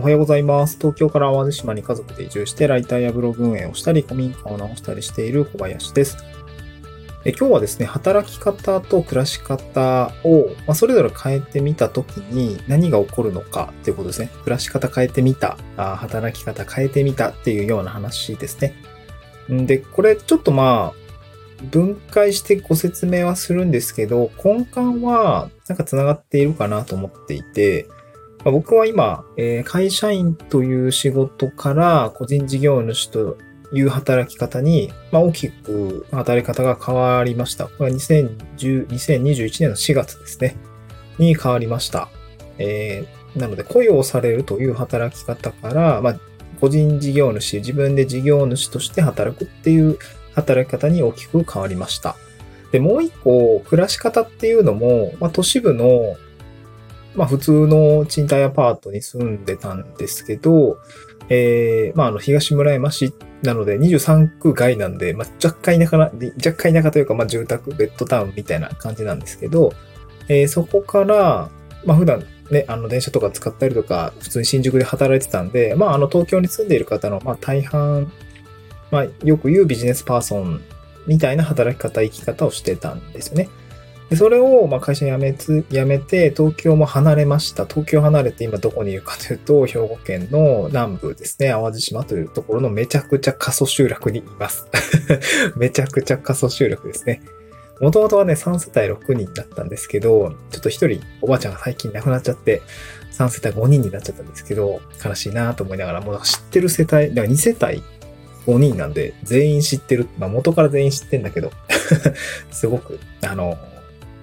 [0.00, 0.78] おはようございます。
[0.78, 6.16] 東京から淡路島に家族で移住して、ライターやブログ運営をしたり、古民家を直したりしている小林です。
[7.26, 14.30] え今日はですね、働き方と暮らし方を、まあ、それぞれ変えてみたときに何が起こるのかっていうことですね。
[14.42, 18.74] 暮らし方変えてみた、あ働き方変えてみたっていうような話ですね。
[19.52, 27.86] んで、これちょっとまあ、分解してご説明はするんですけど、根幹はなんか繋がっているかなと思っていて、
[28.44, 33.36] 僕は今、えー会社員という仕事から個人事業主と
[33.72, 37.66] いう働き方に、まあ、大きく働き方が変わりました。
[37.66, 40.56] これは2010 2021年の4月ですね。
[41.18, 42.08] に変わりました。
[42.58, 46.20] えーなので、雇用されるという働き方から、まあ、
[46.60, 49.98] 個人事業主、自分で事業主として働くっていう
[50.34, 52.16] 働き方に大きく変わりました。
[52.72, 56.16] で、もう一個、暮らし方っていうのも、まあ、都市部の、
[57.14, 60.78] まあ、普通の賃貸アパートに住んでたんですけど、
[61.28, 66.10] えー、まあ、あの、東村山市なので、23区外なんで、まあ、若干田舎な、
[66.44, 69.72] 若干田舎というか、まあ、住宅、ベッドタウンみたいな感じなんですけど、
[70.28, 71.50] えーそこから、
[71.84, 78.12] まあ、普段ね、あの、電車とか使ったりとか、普通に新宿で働いてたんで、まあ、あの、東京に住んでいる方の、まあ、大半、
[78.90, 80.60] まあ、よく言うビジネスパーソン
[81.06, 83.48] みたいな働き方、生き方をしてたんですよね。
[84.10, 87.64] でそれを、ま、会社辞めつ、辞めて、東京も離れました。
[87.64, 94.66] 東京離れて今どこにいるかというと、兵庫県の南部ですね、淡路島というところのめちゃくちゃ過疎集落にいます。
[95.56, 97.22] めちゃくちゃ過疎集落ですね。
[97.80, 102.62] もともとはね、3世帯6人だったんですけど、ちょっと1人おばあちゃんが最近亡くなっちゃって、
[103.12, 107.84] 3世帯5人になっちゃったんですけど、悲しいなと思いながら、もう知ってる世帯、だから2世帯
[108.46, 110.08] 5人なんで、全員知ってる。
[110.18, 111.52] まあ元から全員知ってんだけど、
[112.50, 113.56] すごく、あの、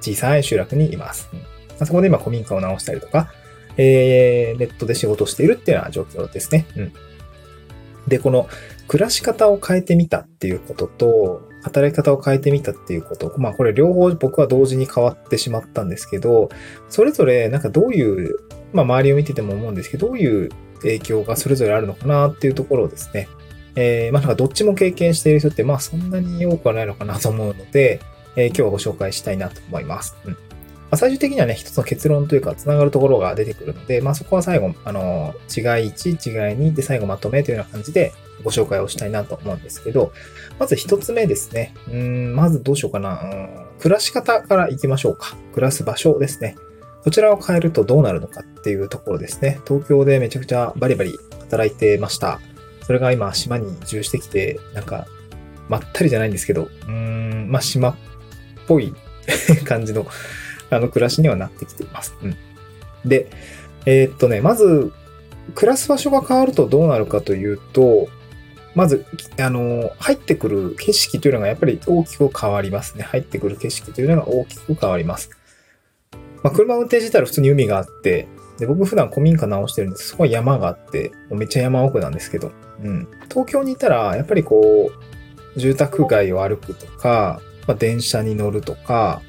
[0.00, 1.28] 小さい集落にいます。
[1.84, 3.32] そこで今古民家を直したりとか、
[3.76, 6.66] えー、ネットで仕事しているっていうような状況ですね。
[6.76, 6.92] うん。
[8.08, 8.48] で、この
[8.88, 16.48] 暮らし方を変えてみたっていうことと、働き方を変えてみたっていうこと、まあこれ両方僕は同時に変わってしまったんですけど、
[16.88, 18.36] それぞれなんかどういう、
[18.72, 20.48] まあ周りを見てても思うんですけど、どういう
[20.80, 23.28] 影響がそれぞれあるのかなっていうところをですね、
[23.76, 28.00] えー、まあなんかどっちも経験している人ってまあそんなに多くはないのかなと思うので、
[28.36, 30.16] えー今日はご紹介したいなと思います。
[30.24, 30.38] うんま
[30.92, 38.12] あ、最終的にはね、一つの結論というか、つながるところが出てくるので、まあそこは最後、あの、違い1、違い2で最後まとめというような感じで
[38.42, 40.12] ご紹介をしたいなと思うんですけど、
[40.58, 41.74] まず一つ目ですね。
[41.92, 43.20] うん、まずどうしようかな。
[43.22, 45.36] うん暮らし方から行きましょうか。
[45.52, 46.56] 暮らす場所ですね。
[47.04, 49.60] こちらを変えるとどうなるのかっていうところですね。
[49.66, 52.40] 東京でめちゃくちゃバリバリ働いてました。
[52.82, 55.06] それが今島に移住してきて、なんか、
[55.68, 57.96] まったりじゃないんですけど、うーん、まあ島っ
[58.68, 58.94] ぽい
[59.64, 60.06] 感じの、
[60.70, 62.14] あの、暮らしにはなってきています。
[62.22, 62.36] うん。
[63.04, 63.30] で、
[63.86, 64.92] えーっとね、まず、
[65.54, 68.08] 暮らす場所が変わるとどうなるかというと、
[68.74, 69.04] まず、
[69.40, 73.02] あの、入ってくる景色というのがやっぱり大きく変わりますね。
[73.04, 75.30] 入ってくる景色というのが大きく変わります。
[76.42, 80.08] まあ、車運転自体は普通に海があって、で、僕普段古民家直してるんです。
[80.08, 82.52] そこは山があって、めっちゃ山奥なんですけど、
[82.82, 83.08] うん。
[83.28, 84.90] 東京にいたら、やっぱりこ
[85.56, 89.20] う、住宅街を歩くとか、まあ、電車に乗るとか、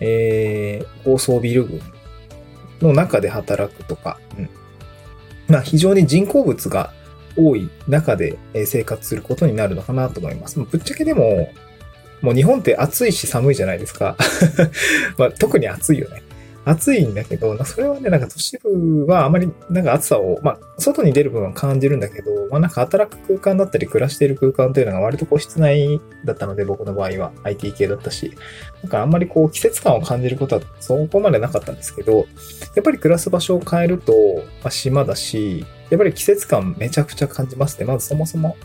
[0.00, 1.80] えー、高層ビル群
[2.82, 4.50] の中で働くとか、うん。
[5.48, 6.92] まあ、非常に人工物が
[7.36, 10.58] 多い中で生活することになるのかなと思います。
[10.58, 11.52] ぶっちゃけでも、
[12.22, 14.16] もう日本って暑いし寒いじゃないですか。
[15.16, 16.22] まあ、特に暑いよね。
[16.66, 28.32] 暑いんだけど、それはね、なんか都市部はあまりなんか暑さを、まあ、外に出る分は感じるんだけど、まあなんか働く空間だったり暮らしている空間というのが割とこう室内だったので、僕の場合は IT 系だったし、
[28.82, 32.26] なんかあんまりこう季節感を感じることはそこまでなかったんですけど、
[32.74, 34.12] やっぱり暮らす場所を変えると、
[34.62, 37.86] まあ、島だし、やっぱり季節感めちゃくちゃ感じますね。
[37.86, 38.56] まずそもそも、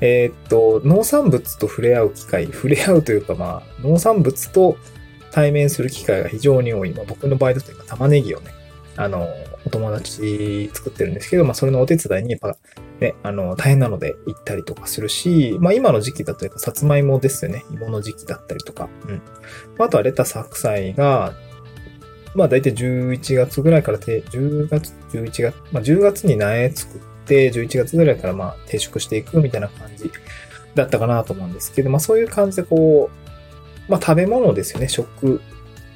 [0.00, 4.76] えーっと、農産物と触れ合う機会、触れ合うというかまあ、農産物と
[5.30, 6.92] 対面する機会が非常に多い。
[6.92, 8.50] まあ、僕の場合だと玉ねぎをね、
[8.96, 9.28] あの、
[9.66, 12.56] お友達作ってるんですけど、まあ、それのお手伝いにやっぱ
[13.00, 17.64] ね、あの、大変なので行ったりとかするし、まあ、今の時期だとやっぱさつまいもですよね。
[17.70, 18.88] 芋の時期だったりとか。
[19.08, 19.22] うん。
[19.78, 21.34] あとはレタス白菜が、
[22.34, 30.10] まあ大体11月ぐらいからて、10月、11月、まあ10月に苗作って、11月ぐらいからまあ定食していくみたいな感じ
[30.74, 33.29] だったかなと思うんですけど、まあそういう感じでこう、
[33.90, 35.42] まあ食べ物ですよね、食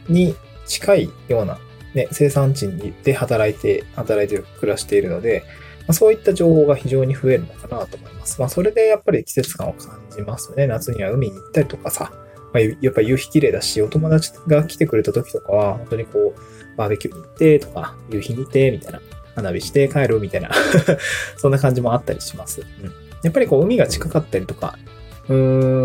[0.09, 0.35] に
[0.67, 1.59] 近いような、
[1.95, 5.45] ね、生産地にで働いて、働いて暮らしているので、
[5.81, 8.41] まあ、そういった情報が非常に増えるのかなと思います。
[8.41, 10.67] まあそれでやっぱり季節感を感じますね。
[10.67, 12.11] 夏には海に行ったりとかさ、
[12.53, 19.01] まあ、やっぱり夕日綺麗だし、お友達が来てくれた時とかは、本当にこう、バーベキューに行ってとか、夕日に行ってみたいな
[19.35, 20.51] 花火して帰るみたいな
[21.37, 22.61] そんな感じもあったりします。
[22.61, 22.93] うん。
[23.23, 24.79] やっぱりこう海が近かったりとか、
[25.29, 25.35] う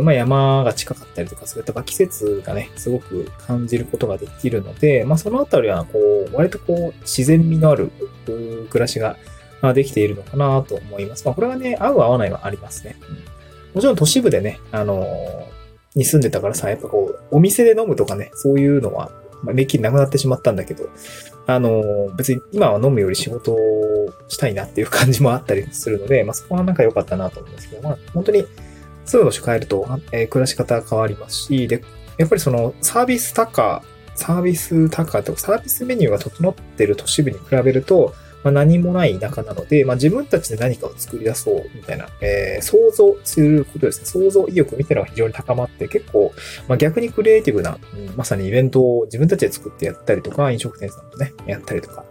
[0.01, 7.91] ん、まあ山が近かったりとか、そういった季節がね、すごく感じることができるので、まあそのあたりは、こう、割とこう、自然味のある
[8.25, 9.18] 暮らしが
[9.74, 11.25] できているのかなと思います。
[11.25, 12.97] まあこれはね、合う合わないはありますね。
[13.09, 15.07] うん、もちろん都市部でね、あのー、
[15.95, 19.12] に住んでたからさ、やっぱこう、お店で飲むとかね、そういうのは、
[19.44, 20.89] まあ、めっきりなくなってしまったんだけど、
[21.47, 23.57] あの、別に今は飲むより仕事を
[24.27, 28.45] したいなっていう感じもあったりするので、まあそこはなんか良かったなと思うんですけど、まあ本当に、
[29.09, 31.81] 住む場所変えると、えー、暮らし方変わりますし、で、
[32.17, 33.83] やっぱりそのサービス高、
[34.15, 38.13] サービス高とかサービスメニューが整っている都市部に比べると、
[38.44, 44.06] まあ、何もない田舎なので、まあ、自分たちで何かを作り出そうみたいな、えー、想像することですね。
[44.06, 46.31] 想像意欲みたいなのが非常に高まって、結構、
[46.67, 52.06] まあ、逆にクリエイティブな、うん、まさにイベントを自分たちで作ってやったりとか、飲食店さんとね、やったりとか、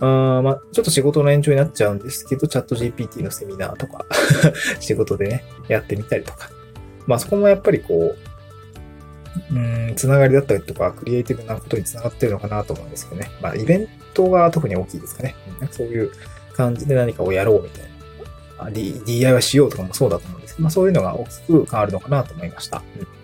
[0.00, 4.04] あまあ、ちょっと仕事の延長になっちゃうんですけど、チャット GPT のセミナーとか
[4.80, 6.50] 仕事でね、やってみたりとか。
[7.06, 8.14] まあそこもやっぱりこ
[9.50, 13.30] う、うん、つながりだったりとか、クリエイティブなことにつながってるのかなと思うんですけどね。
[13.40, 15.34] まあイベントが特に大きいですかね。
[15.70, 16.10] そういう
[16.54, 18.70] 感じで何かをやろうみたいな。
[18.70, 22.82] DIY しようとかもそうだと思うんですけど、まあそういうのが大きく変わるのかなと思いました。
[22.98, 23.15] うん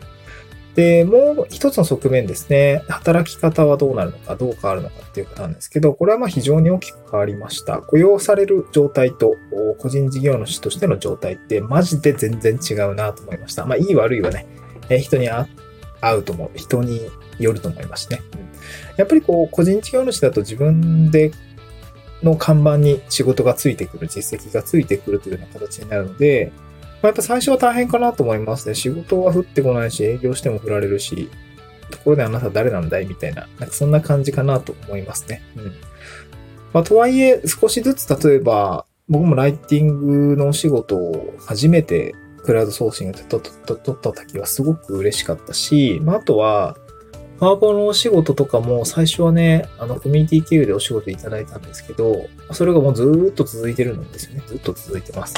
[0.74, 2.82] で、もう一つの側面ですね。
[2.88, 7.78] 働き方はどうなるのか、どう変わるのかっていうことなんですけど、これはまあ非常に大きく変わりました。
[7.78, 9.34] 雇用される状態と
[9.78, 13.66] 個人事業主としての状態ってマジで全然違うなと思いました。
[13.66, 14.46] まあいい悪いはね、
[14.98, 15.46] 人に会
[16.16, 16.50] うと思う。
[16.56, 17.02] 人に
[17.38, 18.22] よると思いますね。
[18.96, 21.32] やっぱりこう、個人事業主だと自分で
[22.22, 26.50] の看板に仕事がついてくる、実績がついてくるというような形になるので、
[27.02, 28.74] まあ、やっぱ最初は大変かなと思いますね。
[28.74, 31.28] 仕事は降ってこないし、営業しても振られるし、
[31.90, 35.42] ところであなた誰なんだいみたいな、なんかそんな感じかなと思いますね。
[35.56, 35.72] うん。
[36.72, 42.14] まあ、とはいえ、少しずつ例えば、僕もライティングのお仕事を初めて
[42.44, 43.46] クラウドソーシングで取っ
[43.76, 46.76] た時はすごく嬉しかったし、まあ、あとは、
[47.38, 54.42] パワポのお仕事とかも最初はね、あの、コミュニティ経由でお仕事いただいたんですけど、それがもうずっと続いてるんですよね。
[54.46, 55.34] ずっと続いてます。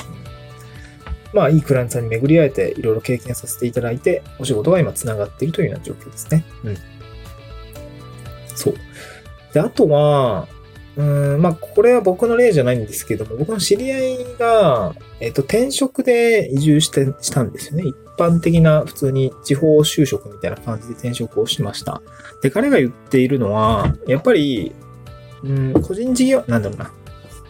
[1.34, 6.44] まあ、いいクライアントさんに巡り会えて、いろいろ経験させていただいて、お仕事が今繋がっているというような状況ですね。
[6.62, 6.76] うん。
[8.54, 8.74] そう。
[9.52, 10.46] で、あとは、
[10.96, 17.84] うん、まあ、これは僕の例じゃないんですけども、僕の知り合いが、えっ、と、転職で移住して、したんですよね。
[17.84, 22.00] 一般的な普通に地方就職みたいな感じで転職をしました。
[22.42, 24.72] で、彼が言っているのは、やっぱり、
[25.42, 26.92] うん、個人事業、なんだろうな。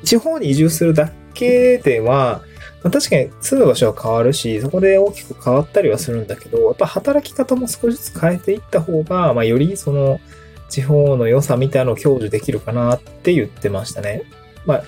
[0.05, 2.43] 地方に移住するだけでは、
[2.85, 10.21] まあ、確かに住む場所は変わるし、そこで大きく変わったりはするんだけど、やっぱ働き方も少しずつ変えていった方が、まあ、よりその
[10.69, 14.23] 地方の良さみたいなのを享受できるかなって言ってましたね。
[14.67, 14.85] まあ、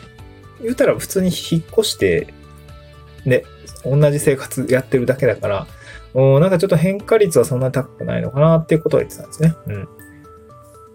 [0.63, 2.33] 言うたら普通に引っ越して、
[3.25, 3.45] ね、
[3.85, 5.67] 同じ生活やってるだけだから、
[6.15, 9.55] なんかちょっと変化率はそんなに高くないのかなっていうことは言ってたんですね。
[9.67, 9.89] うん。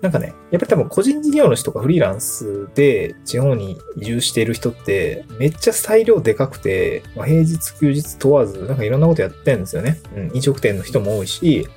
[0.01, 9.99] なんかね、やっぱり多分個人事業主とかフリーランスで地方に移住している人ってめっちゃ裁量でかくて、まあ、平日休日問わずなんかいろんなことやってるんですよね。
[10.15, 11.67] うん、飲食店の人も多いし、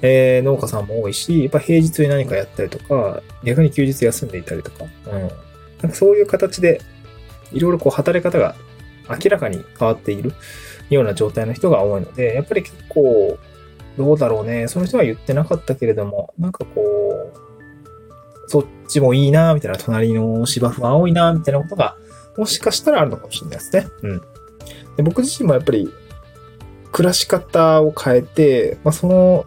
[0.00, 5.12] えー、農家さんも多いし、やっぱ平日に何かやったりとか、逆に休日休んでいたりとか、うん。
[5.20, 5.28] なん
[5.90, 6.80] かそういう形で
[7.52, 8.56] いろいろこう働き方が
[9.08, 10.32] 明らかに変わっている
[10.88, 13.38] ような状態の人が多いので、やっぱり結構
[13.96, 14.68] どうだろうね。
[14.68, 17.45] その人は言ってなかったけれども、なんかこう、
[18.46, 21.96] そっちもいいなみたいな、隣の芝生が青いなみたいなことが、
[22.36, 23.88] もしかしたらあるのかもしれないですね。
[24.02, 24.20] うん。
[24.96, 25.92] で僕自身もやっぱり、
[26.92, 29.46] 暮らし方を変えて、まあ、その、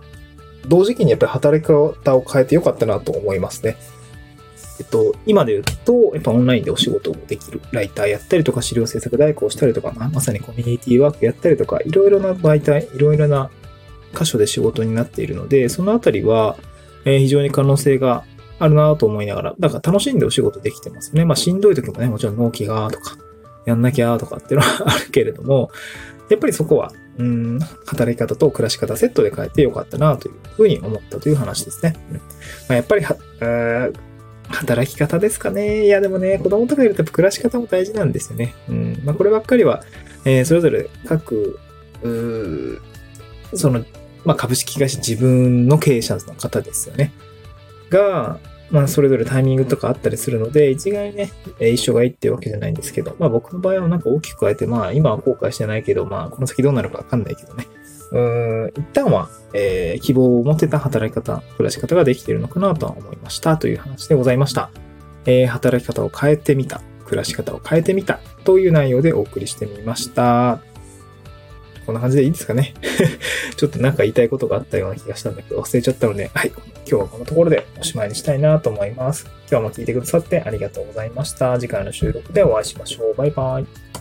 [0.68, 3.78] 同時期にやっぱり働き方を変えてよかったなと思いますね。
[4.80, 7.62] えっと、今で言うと、やっぱオンラインでお仕事をできる。
[7.72, 13.50] ライターやったりとか、資料制作代行したりとか、まあ、まさにコミュニティワークやったりとか、いろいろな媒体、いろいろな
[14.18, 16.56] 箇所で仕事になっているので、そのあたりは、
[17.06, 18.24] えー、非常に可能性が
[18.60, 21.26] あるなと思いながら、だから楽しんでお仕事できてますよね。
[21.26, 23.18] まあしんどい時もね、もちろん納期がとか、
[23.66, 25.72] やんなきゃとかっていうのは あるけれども、
[26.30, 31.96] やっぱりそこは、うん、働き方と暮らし方セットで変えてよかったなというふうに思ったという話ですね。
[32.12, 32.22] うんま
[32.70, 33.18] あ、やっぱりは、
[34.50, 35.86] 働き方ですかね。
[35.86, 38.56] いや、でもね、子供とかいると暮らし方も大事なんですよね。
[38.68, 39.02] うん。
[39.04, 39.84] まあ、こればっかりは、
[40.26, 41.60] えー、それぞれ各、
[42.04, 42.80] う
[43.56, 43.86] その、
[44.26, 47.12] まあ、株式会社自分の経営者の方ですよね。
[47.90, 48.40] が、
[48.72, 57.66] まあ、それぞれタイミングとかあったりするので、一概にね、一緒がいいっていうわけじゃないんですけど、まあ僕の場合はなんか大きく変えて、まあ今は後悔してないけど、まあこの先どうなるかわかんないけどね。
[58.12, 64.70] うん、一旦は、えー、希望を持てた働き方、暮らし方ができているのかなとは思いましたという話でございました。
[65.26, 66.82] えー、働き方を変えてみた。
[67.06, 70.60] 暮らし方を変えてみたという内容でお送りしてみました。
[71.90, 72.76] こんな感じでいいですかね。
[73.58, 76.52] ちょっとなんか言いたいことがあったような気がしたんだけど忘れちゃったので、はい。
[76.56, 79.26] 今日はこのところでおしまいにしたいなと思います。
[79.50, 81.60] 今日も聞いてくださってありがとうございました。
[81.60, 83.16] 次回の収録でお会いしましょう。
[83.16, 83.99] バイバイ。